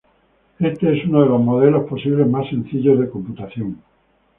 Este 0.59 0.97
es 0.97 1.05
uno 1.05 1.21
de 1.21 1.27
los 1.29 1.39
modelos 1.39 1.87
posibles 1.87 2.27
más 2.27 2.49
sencillos 2.49 2.99
de 3.01 3.09
computación. 3.11 3.77